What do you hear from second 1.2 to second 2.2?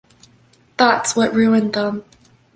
ruined them.